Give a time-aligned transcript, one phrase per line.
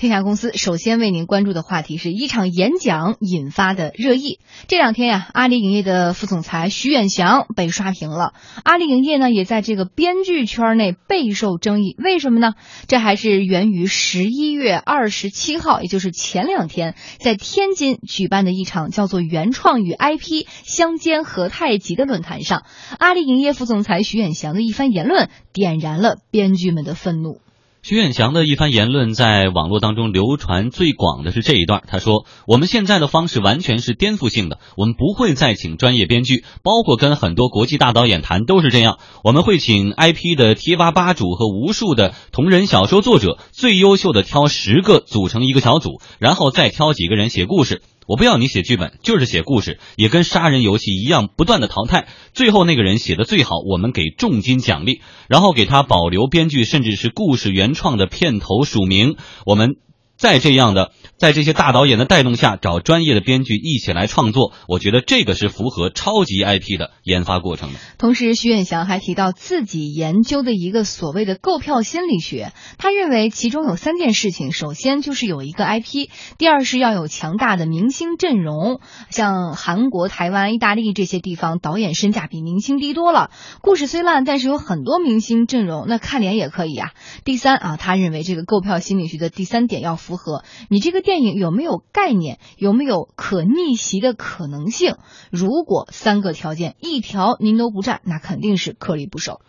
[0.00, 4.38] 天下公司首先为您关注的话题是一场演讲引发的热议。
[4.66, 8.32] 这两天呀，阿里影业的副总裁徐远翔被刷屏了。
[8.64, 11.96] 阿里影业呢，也在这个编剧圈内备受争议。
[11.98, 12.54] 为什么呢？
[12.88, 22.62] 这还是源于十一月二十七号，也就是前两天，在天津举办的一场叫做“原创与 IP 相煎何太急”的论坛上，
[22.98, 27.42] 阿里影业副总裁徐远翔的一番言论点燃了编剧们的愤怒。
[27.82, 47.80] 徐远翔的一番言论在网络当中流传最广的是这一段，他说：“我们现在的方式完全是颠覆性的，我们不会再请专业编剧，包括跟很多国际大导演谈都是这样，我们会请 IP 的贴吧吧主和无数的同人小说作者，最优秀的挑十个组成一个小组，然后再挑几个人写故事。”
[48.10, 52.08] 我不要你写剧本，就是写故事，也跟杀人游戏一样，不断的淘汰。
[52.34, 59.14] 最后那个人写的最好，我们给重金奖励，然后给他保留编剧甚至是故事原创的片头署名。
[59.46, 59.76] 我们
[60.20, 60.92] 在这样的。
[61.16, 67.78] 在这些大导演的带动下，找专业的编剧一起来创作，我觉得这个是符合超级 IP 的研发过程的。
[67.98, 86.92] 同时，徐远翔还提到自己研究的一个所谓的购票心理学，他认为其中有三件事情：首先就是有一个 IP，第二是要有强大的明星阵容，像韩国、台湾、意大利这些地方导演身价比明星低多了，故事虽烂，但是有很多明星阵容，那看脸也可以啊。
[87.26, 91.00] 第三啊，他认为这个购票心理学的第三点要符合你这个。
[91.10, 92.38] 电影有没有概念？
[92.58, 94.96] 有没有可逆袭的可能性？
[95.30, 99.40] 如果三个条件一条您都不占，那肯定是颗粒不收。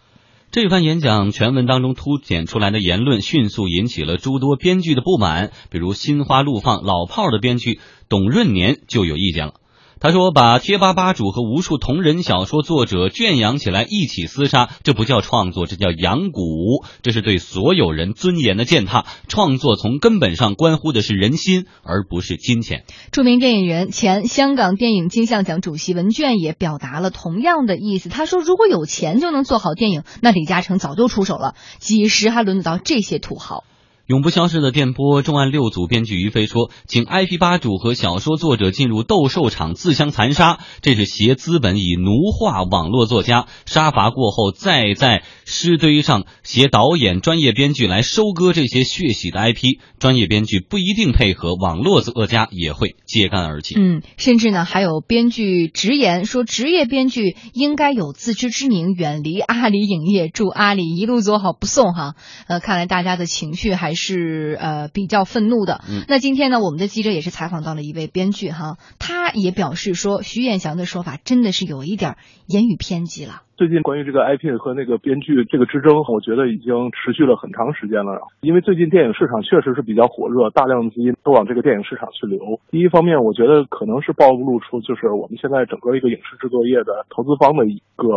[0.49, 5.51] 这番演讲全文当中凸显出来的言论，迅速引起了诸多编剧的不满。
[5.69, 9.60] 比如《心花怒放》老炮儿的编剧董润年就有意见了。
[10.01, 19.05] 他说：“把贴吧吧主和无数同人小说作者圈养起来一起厮杀，这不叫创作，这叫养蛊，这是对所有人尊严的践踏。
[19.27, 28.09] 创作从根本上关乎的是人心，而不是金钱。”著名电影人、前香港电影金像奖主席文娟也表达了同样的意思。
[28.09, 33.65] 他说：“如果有钱就能做好电影，那李嘉诚早就出手了，几时还轮得到这些土豪？”
[34.11, 43.45] 永不消失的电波重案六组编剧于飞说：“请 IP 吧主和小说作者进入斗兽场自相残杀，这是挟资本以奴化网络作家。
[43.65, 49.79] 杀伐过后，再在尸堆上携导演、专业编剧来收割这些血洗的 IP。
[49.97, 53.75] 专业编剧不一定配合，网络作家也会揭竿而起。
[53.79, 60.27] 嗯，甚至呢，还有编剧直言说，职业编剧应该有自知之明，远离阿里影业。
[60.27, 62.15] 祝阿里一路走好，不送哈。
[62.47, 65.81] 呃，看来大家的情绪还是。”是呃比较愤怒的。
[66.09, 72.17] 那今天呢，我们的记者也是采访到了一位编剧哈，他也表示说，徐艳翔的说法真的是有一点
[72.47, 73.43] 言语偏激了。
[73.61, 78.17] 最近关于这个 IP 和那个编剧这个之争，我觉得已经持续了很长时间了。
[78.41, 82.41] 因为最近电影市场确实是比较火热，大量的资金都往这个电影市场去流。
[82.73, 88.09] 第一方面，我觉得可能是暴露出就是我们现在整个一个影视制作业的投资方的一个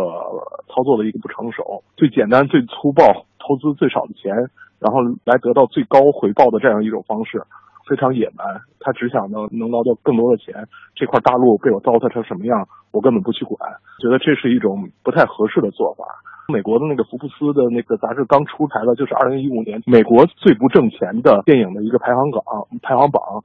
[0.65, 3.05] 操作的一个不成熟，最简单、最粗暴，
[3.37, 4.33] 投资最少的钱。
[4.79, 7.41] 然后来得到最高回报的这样一种方式，
[7.89, 8.45] 非常野蛮。
[8.79, 10.53] 他只想能能捞到更多的钱。
[10.95, 13.57] 这块大陆被我糟蹋成什么样，我根本不去管。
[13.99, 16.05] 觉得这是一种不太合适的做法。
[16.47, 22.43] 美国的那个福布斯的那个杂志刚出台了，就是二零一五年美国最不挣钱的电影的一个排行榜。
[22.83, 23.43] 排行榜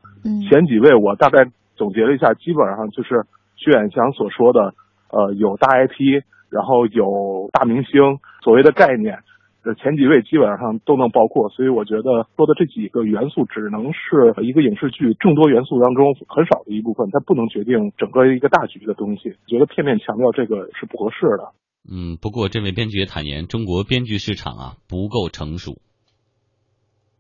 [0.51, 3.25] 前几位我大概总结了一下，基本上就是
[3.57, 4.75] 徐远翔所说的，
[5.11, 9.19] 呃，有大 IP，然后有大明星，所谓的概念。
[9.63, 19.37] 这前几位基本上都能包括，所以我觉得说的这几个元素只能是一个影视剧众多元素当中很少的一部分，它不能决定整个一个大局的东西。
[19.47, 21.53] 觉得片面强调这个是不合适的。
[21.85, 25.77] 嗯，不过这位编剧也坦言，中国编剧市场啊不够成熟，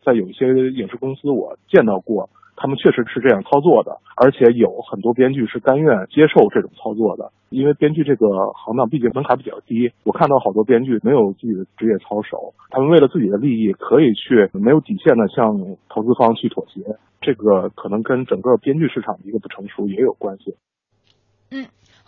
[0.04, 2.30] 在有一些影视公司我见到过。
[2.60, 9.90] 他们确实是这样操作的，而且有很多编剧是甘愿接受这种操作的，因为编剧这个行当毕竟门槛比较低。
[10.04, 15.56] 我看到好多编剧没有自己的职业操守，他们为了自己的利益可以去没有底线的向
[15.88, 16.82] 投资方去妥协，
[17.22, 20.54] 这个可能跟整个编剧市场的一个不成熟也有关系。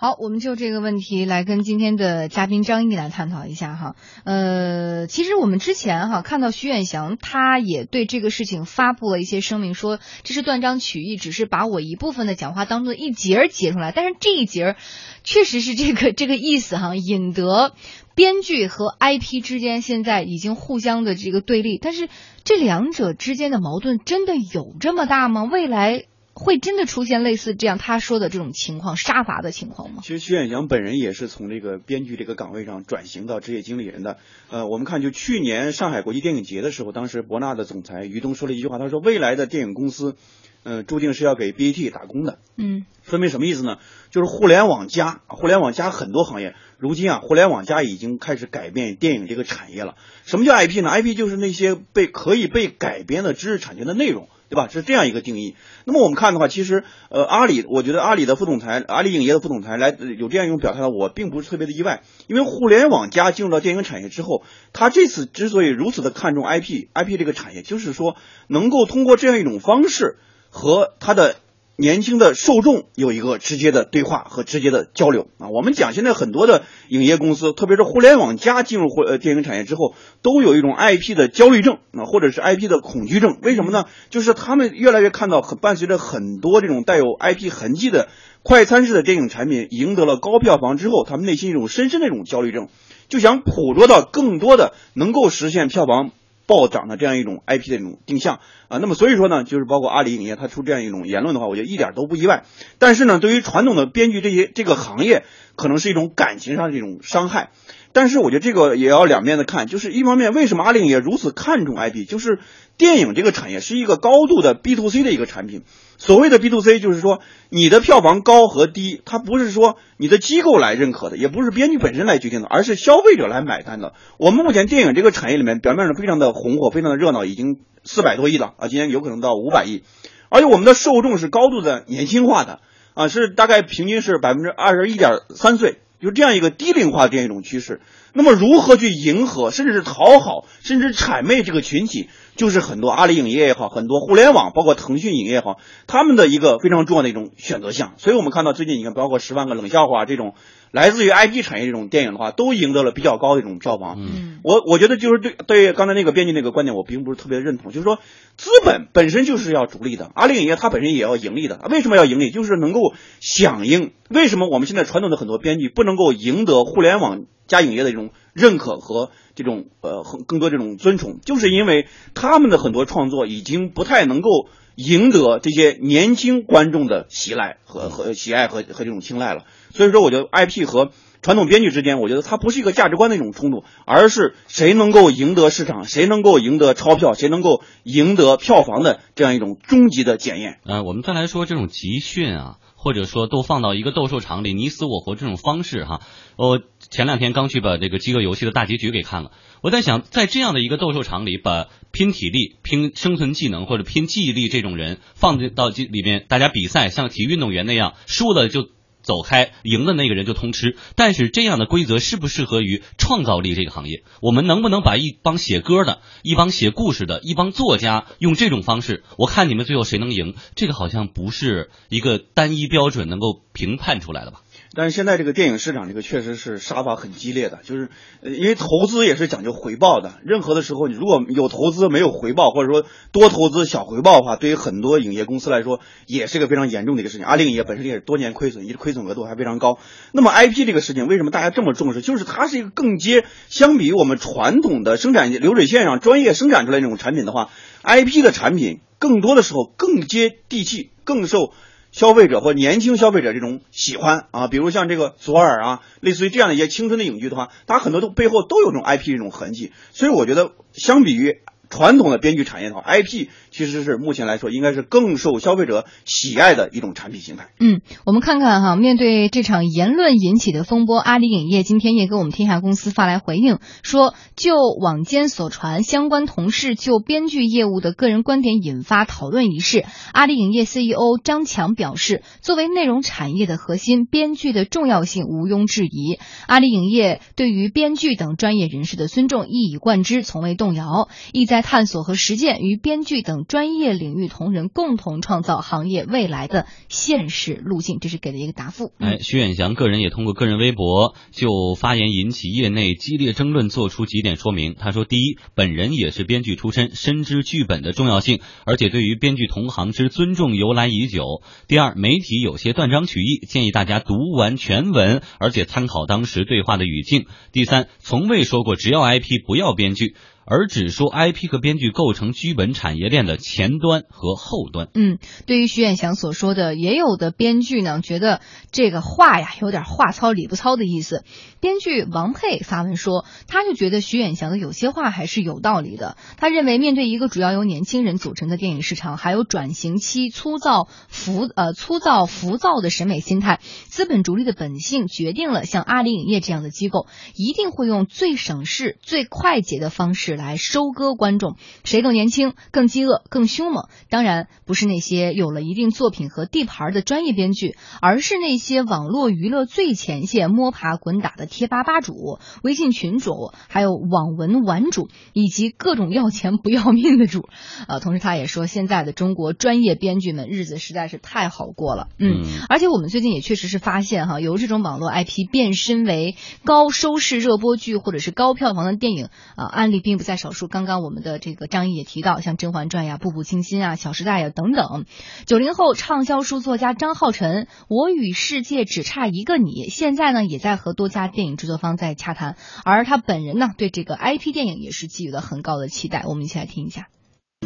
[0.02, 3.94] 好，我们就这个问题来跟今天的嘉宾张毅来探讨一下哈。
[4.24, 13.92] 呃，其实我们之前哈看到徐远翔，他也对这个事情发布了一些声明，说这是断章取义，只是把我一部分的讲话当做一节截出来。
[13.92, 14.74] 但是这一节
[15.22, 17.72] 确实是这个这个意思哈，引得
[18.16, 21.78] 编剧和 IP 之间现在已经互相的这个对立。
[21.80, 22.08] 但是
[22.42, 25.44] 这两者之间的矛盾真的有这么大吗？
[25.44, 26.06] 未来？
[26.42, 30.02] 会真的出现类似这样他说的这种情况，杀伐的情况吗？
[30.02, 34.18] 其实徐远翔本人也是从这个编剧这个岗位上转型到职业经理人的。
[34.50, 40.16] 呃，我们看就去年上海国际电影节的时候，当时博纳的总裁于东说了一句话，他说未来的电影公司。
[40.64, 42.38] 嗯，注定是要给 BAT 打工的。
[42.56, 43.78] 嗯，说明什么意思呢？
[44.12, 49.96] 就是互联网加，互联网加很多行业，如今啊，互联网加已经开始改变电影这个产业了。
[50.24, 54.68] 什么叫 IP 呢？IP 就是那些被可以被改编的知识产权的内容，对吧？
[54.70, 55.56] 是这样一个定义。
[55.86, 62.02] 那么我们看的话，其实呃，阿里，我觉得阿里的副总裁，阿里影业的副总裁来有这样一种表态，我并不是特别的意外。
[62.26, 68.16] 因为互联网加进入到电影产业之后，他这次之所以如此的看重 IP，IP 这个产业，就是说
[68.46, 70.18] 能够通过这样一种方式。
[70.54, 71.36] 和他的
[71.82, 75.48] 年轻的受众有一个直接的对话和直接的交流啊！
[75.48, 79.92] 我们讲现在很多的影业公司，特别是互联网加进入互呃电影产业之后，
[80.22, 83.36] 都有一种 IP 的焦虑症啊，或者是 IP 的恐惧症。
[83.42, 83.86] 为什么呢？
[84.10, 88.06] 就是他们越来越看到，很伴随着很多这种带有 IP 痕迹的
[88.44, 92.68] 快餐式的电影产品赢得了高票房之后，他们内心一种深深的一种焦虑症，
[93.08, 96.12] 就想捕捉到更多的能够实现票房。
[96.52, 102.44] 暴涨的这样一种 IP 的一种定向啊，那么所以说呢，就是包括阿里影业它出这样一种言论的话，我觉得一点都不意外。
[102.78, 105.24] 但是呢，对于传统的编剧这些这个行业，
[105.62, 107.50] 可能是一种感情上的一种伤害。
[107.94, 112.08] 但是我觉得这个也要两面的看，就是一方面，为什么阿里也如此看重 IP？
[112.08, 112.38] 就是
[112.78, 115.62] 电影这个产业是一个高度的 B to C 的一个产品。
[115.98, 117.20] 所谓的 B to C，就是说
[117.50, 123.92] 你的票房高和低，它不是说你的机构来认可的，也不是编剧本身来决定的，而是消费者来买单的。
[124.18, 129.82] 我们目前电影这个产业里面，表面上非常的红火，非常的热闹，已经四百多亿了啊，今年有可能到五百亿，
[130.30, 132.60] 而且我们的受众是高度的年轻化的
[132.94, 135.78] 啊，是大概平均是百分之二十一点三岁。
[136.00, 137.80] 就这样一个低龄化这样一种趋势，
[138.12, 147.94] 那么如何去迎合，甚至是讨好，甚至谄媚这个群体，就是很多阿里影业也好，很多互联网，包括腾讯影业也好，他们的一个非常重要的一种选择项。
[147.96, 150.34] 所以我们看到最近你看，包括《十万个冷笑话》这种。
[150.72, 153.98] 来自于 IP 产业这种电影的话，都赢得了比较高的一种票房。
[154.00, 157.72] 嗯，我我觉得就是对对刚才那个编辑那个观点，我并不是特别认同。
[157.72, 157.98] 就是说，
[158.38, 161.60] 资本本身就是要逐利的，阿里影业它本身也要盈利的。
[161.70, 162.30] 为什么要盈利？
[162.30, 163.92] 就是能够响应。
[164.08, 167.96] 为什么我们现在传统的很多编剧不能够赢得互联网加影业的这
[168.32, 171.20] 认可和这种呃更多这种尊崇？
[171.24, 179.44] 就是因为他们的很多创作已经不太能够赢得这些年轻观众的喜爱和和喜爱和和这种青睐了。
[179.74, 180.90] 所以说，我觉得 IP 和
[181.22, 190.58] 传统编剧之间，我觉得它不是一个价值观的一种冲突，而是谁能够赢得市场，谁能够赢得钞票，谁能够赢得票房的这样一种终极的检验。
[190.64, 196.00] 呃，我们再来说这种集训啊，或者说都放到一个斗兽场里你死我活这种方式哈。
[196.36, 199.30] 我前两天刚去把这个饥饿游戏的大结局给看了，
[199.62, 208.68] 我在想，在这样的一个斗兽场里，把拼体力、拼生存技能或者拼记忆力这种人放进到这里面，大家比赛像体育运动员那样，输了就。
[209.02, 210.76] 走开，赢的那个人就通吃。
[210.96, 214.04] 但是这样的规则适不适合于创造力这个行业？
[214.20, 219.04] 我们能不能把一帮写歌的、一帮写故事的、一帮作家用这种方式？
[219.18, 220.34] 我看你们最后谁能赢？
[220.54, 224.42] 这个好像不是一个单一标准能够评判出来的吧？
[224.74, 227.90] 但是现在这个电影市场，这个确实是杀伐很激烈的，就是
[228.22, 230.14] 因为投资也是讲究回报的。
[230.24, 237.26] 任何的时候，你如果有投资没有回报，或者说多投资小回报的话，对于很多影业公司来说，也是一个非常严重的一个事情。
[237.26, 239.78] 阿里影业本身也是多年亏损，一直亏损额度还非常高。
[240.10, 242.00] 那么 IP 这个事情，为什么大家这么重视？
[242.00, 247.50] 就是它是一个更接，相比于我们传统的生产流水线上专业生产出来那种产品的话
[247.82, 251.52] ，IP 的产品更多的时候更接地气，更受。
[251.92, 261.38] 消费者或年轻消费者这种喜欢啊，比如像这个左耳啊，类似于这样的一些青春的影剧的话，它很多都背后都有这种 IP 这种痕迹，所以我觉得相比于。
[261.72, 267.48] 传统的编剧产业的话，IP 其实是目前来说应该是更受消费者喜爱的一种产品形态。
[267.58, 291.61] 嗯，我们看看哈，面对这场言论引起的风波，阿里影业今天也给我们天下公司发来回应，说就网间所传相关同事就编剧业务的个人观点引发讨论一事，阿里影业 CEO 张强表示，作为内容产业的核心，编剧的重要性毋庸置疑，阿里影业对于编剧等专业人士的尊重一以贯之，从未动摇，意在。
[291.62, 298.92] 探索和实践，与编剧等专业领域同仁共同创造行业未来的现实路径，这是给的一个答复。
[298.98, 304.74] 哎，徐远翔个人也通过个人微博就发言引起业内激烈争论，做出几点说明。
[304.78, 311.42] 他说：第一，本人也是编剧出身，深知剧本的重要性，而且对于编剧同行之尊重由来已久。
[311.68, 317.26] 第二，媒体有些断章取义，建议大家读完全文，而且参考当时对话的语境。
[317.52, 320.14] 第三，从未说过只要 IP 不要编剧。
[320.44, 324.88] 而只说 IP 和编剧构成剧本产业链的前端和后端。
[324.94, 331.24] 嗯，对于徐远翔所说的，也有的编剧呢觉得这个话呀有点话糙理不糙的意思。
[331.60, 336.16] 编剧王佩发文说，他就觉得徐远翔的有些话还是有道理的。
[336.36, 347.06] 他认为，面对一个主要由年轻人组成的电影市场，还有转型期粗糙浮呃粗糙浮躁的审美心态，资本逐利的本性决定了，像阿里影业这样的机构
[347.36, 350.31] 一定会用最省事、最快捷的方式。
[350.36, 353.88] 来收割观众，谁更年轻、更饥饿、更凶猛？
[354.08, 367.48] 当然不是那些有了一定作品和地盘的专业编剧，而是那些网络娱乐最前线摸爬滚打的贴吧吧主、微信群主，还有网文玩主，以及各种要钱不要命的主。
[367.88, 372.06] 呃，同时他也说，现在的中国专业编剧们日子实在是太好过了。
[372.18, 380.21] 嗯，而且我们最近也确实是发现哈，由这种网络 IP 变身为高收视热播剧或者是高票房的电影啊，案例并。
[380.22, 380.68] 在少数。
[380.68, 385.04] 刚刚我们的这个张毅也提到，像《甄嬛传》呀、《步步惊心》啊、《小时代》呀等等。
[385.46, 392.56] 九零后畅销书作家张浩晨，《我与世界只差一个你》，现在呢也在和多家电影制作方在洽谈。
[392.84, 396.24] 而他本人呢，对这个 IP 电影也是寄予了很高的期待。
[396.26, 397.08] 我们一起来听一下。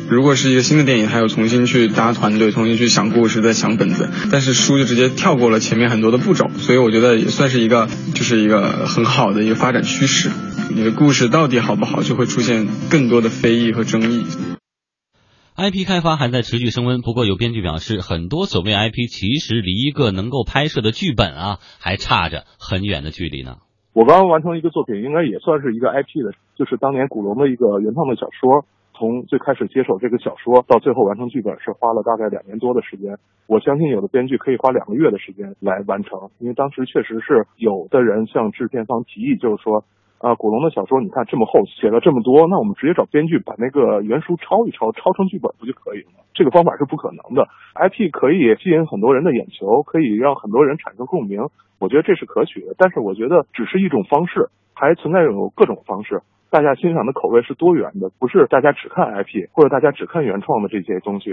[0.09, 10.31] 如果是一个新的电影，还有重新去搭团队、重新去想故事、再想本子，但是书就直接跳过了前面很多的步骤，所以我觉得也算是一个，就是一个很好的一个发展趋势。
[10.75, 14.25] 你的故事到底好不好，就会出现更多的非议和争议。
[15.57, 23.57] IP 开发还在持续升温，不过有编剧表示，很多所谓 IP 其实离一个能够拍摄的剧本啊，还差着很远的距离呢。
[23.95, 28.67] 我刚刚完成一个作品，应该也算是一个 IP 的，就是当年古龙的一个原创的小说。
[28.97, 33.19] 从最开始接手这个小说到最后完成剧本，是花了大概两年多的时间。
[33.47, 39.85] 我相信有的编剧可以花两个月的时间来完成，因为当时确实是有的人向制片方提议，就是说，
[40.19, 46.25] 啊，古龙的小说你看这么厚，写了这么多，那我们直接找编剧把那个原书抄一抄，抄成剧本不就可以了吗？
[46.33, 47.49] 这个方法是不可能的。
[47.77, 51.41] IP 可以吸引很多人的眼球，可以让很多人产生共鸣，
[51.79, 52.75] 我觉得这是可取的。
[52.79, 56.23] 但是我觉得只是一种方式，还存在有各种方式。
[56.49, 61.31] 大家欣赏的口味是多元的，不是大家只看 IP 或者大家只看原创的这些东西。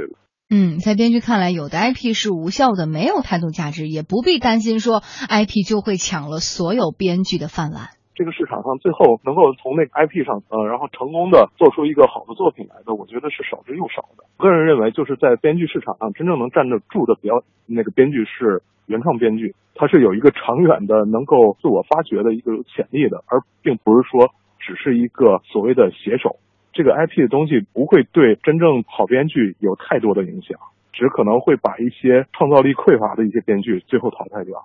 [0.50, 8.03] 嗯，在编剧看来，有的 IP 是无效的，没有太多价值，也不必担心说 IP 就会抢了所有编剧的饭碗。
[8.16, 14.24] 这个市场上最后能够从那个 IP 上，呃，然后成功的做出一个好的作品来的，我觉得是少之又少的。
[14.38, 24.32] 个人认为，就是在编剧市场上真正能站得住的比较那个编剧是原创编剧，他是有一个长远的能够自我发掘的一个潜力的，而并不是说。
[24.66, 26.38] 只是一个所谓的写手，
[26.72, 30.58] 这个 IP 的东西不会对真正好编剧有太多的影响，
[30.94, 34.64] 只可能会把一些创造力匮乏的一些编剧最后淘汰掉。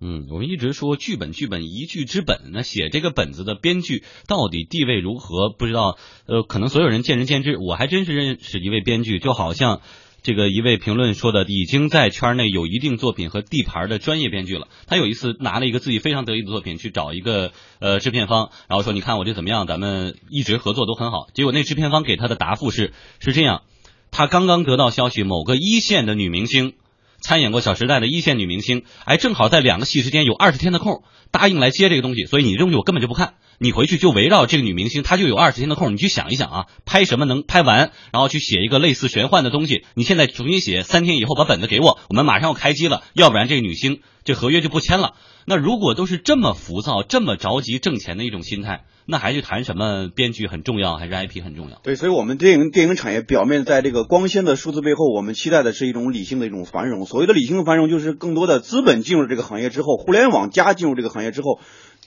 [0.00, 5.50] 嗯，我们一直说剧本，剧本一剧之本，那写这个本子的编剧到底地位如何？
[5.50, 7.58] 不知道，呃，可能所有人见仁见智。
[7.58, 9.80] 我还真是认识一位编剧，就好像。
[10.22, 14.68] 这个一位评论说的，已经在圈内有一定作品和地盘的专业编剧了。
[14.86, 19.66] 他有一次拿了一个自己非常得意的作品去找一个呃制片方，然后说：“你看我这怎么样？
[19.66, 23.62] 咱们一直合作都很好。”结果那制片方给他的答复是：是这样，
[24.10, 26.74] 他刚刚得到消息，某个一线的女明星。
[27.20, 45.14] 参演过《小时代》的一线女明星，哎，正好在两个戏之间有二十天的空，答应来接这个东西，所以你这东西我根本就不看，你回去就围绕这个女明星，她就有二十天的空，你去想一想啊，拍什么能拍完，然后去写一个类似玄幻的东西，你现在重新写，三天以后把本子给我，我们马上要开机了，要不然这个女星这合约就不签了。
[45.46, 48.84] 那如果都是这么浮躁、这么着急挣钱的一种心态。
[49.06, 51.80] 那还去谈什么编剧很重要，还是 IP 很重要？
[51.82, 57.06] 对，所以，我们电影电影产业表面在这个光鲜的数字背后，我们期待的是一种理性的一种繁荣。
[57.06, 61.58] 所谓的理性繁荣，就是更多的资本进入这个行业之后，互联网加进入这个行业之后，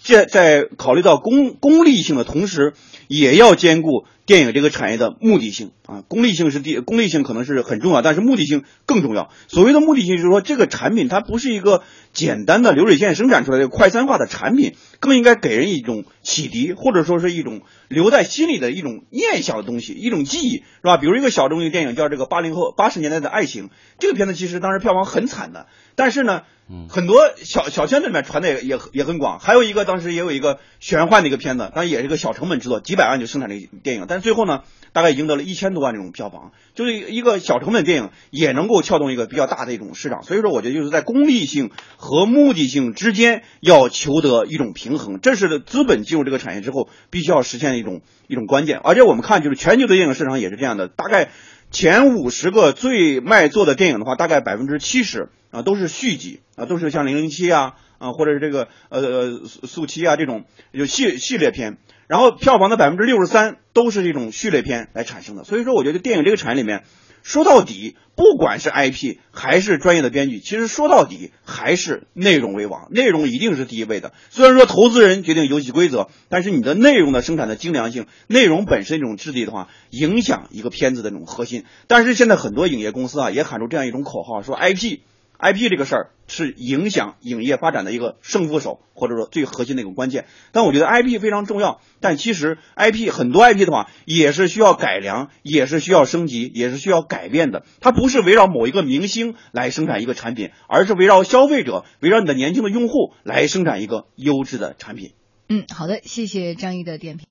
[0.04, 2.74] 在在考虑到公功利性的同时，
[3.08, 4.06] 也要兼顾。
[4.26, 9.30] 电影这个产业的目的性啊，功利性是第功利性可能是很重要，但是目的性更重要。
[9.50, 11.84] 所谓的目的性，就是说这个产品它不是一个
[12.14, 20.98] 简单的流水线生产出来的快餐化的产品，更应该给人一种启迪，或者说是一种留在心里的一种念想的东西，一种记忆，是吧？
[20.98, 23.70] 比如一个小众的电影叫这个八零后八十年代的爱情，
[24.00, 26.42] 这个片子其实当时票房很惨的，但是呢。
[26.90, 34.62] 很多小小圈子里面传的也也也很广，还有一个当时也有一个玄幻的一个片子，当然也是个小成本制作，几百万就生产的电影，但是最后呢，
[34.94, 51.30] 大概赢得了一千多万这种票房，就是一个小成本电影也能够撬动一个比较大的一种市场，所以说我觉得就是在功利性和目的性之间要求得一种平衡，这是资本进入这个产业之后必须要实现的一种一种关键，而且我们看就是全球的电影市场也是这样的，大概。
[51.72, 61.80] 前五十个最卖座的电影的话，大概百分之七十啊都是续集啊，都是像零零七啊啊，或者是这个呃速七啊这种有系系列片。
[62.06, 65.44] 然后票房的百分之六十三都是这种序列片来产生的。
[65.44, 66.84] 所以说，我觉得电影这个产业里面。
[67.24, 74.14] 说到底，不管是 IP 还是专业的编剧，其实说到底还是内容为王，内容一定是第一位的。
[74.30, 81.64] 虽然说投资人决定游戏规则，但是你的内容的生产的精良性，内容本身这种质地的话，影响一个片子的那种核心。
[81.88, 85.00] 但是现在很多影业公司啊，也喊出这样一种口号，说 IP。
[85.40, 90.26] IP 这个事儿是影响影业发展的一个胜负手，或者说最核心的一个关键。
[90.52, 97.66] 但我觉得 IP 非常重要，但其实 IP 很多 IP 的话也是需要改良，也是需要升级，也是需要改变的。
[97.82, 105.12] 它不是围绕某一个明星来生产一个产品，而是围绕消费者，围绕你的年轻的用户来生产一个优质的产品。
[105.50, 107.22] 嗯，好的，谢谢张毅的点评。